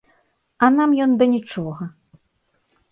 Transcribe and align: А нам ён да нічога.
А 0.67 0.71
нам 0.79 0.95
ён 1.07 1.11
да 1.21 1.25
нічога. 1.37 1.83